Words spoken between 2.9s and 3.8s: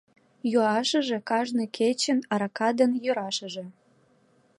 йӧрашыже.